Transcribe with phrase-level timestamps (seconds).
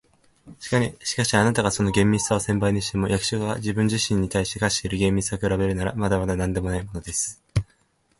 [0.57, 7.39] 「しかし、あなたがその厳密さを千倍にしても、役所が自分自身に対して課している厳密さに比べるなら、まだまだなんでもないものです。